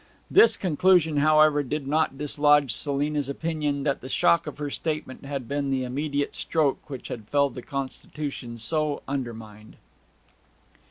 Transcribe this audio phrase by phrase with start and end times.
[0.31, 5.47] This conclusion, however, did not dislodge Selina's opinion that the shock of her statement had
[5.47, 9.75] been the immediate stroke which had felled a constitution so undermined.